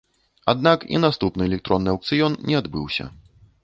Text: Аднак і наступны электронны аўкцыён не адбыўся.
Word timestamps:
Аднак 0.53 0.85
і 0.95 1.03
наступны 1.05 1.49
электронны 1.51 1.89
аўкцыён 1.97 2.31
не 2.51 2.61
адбыўся. 2.65 3.05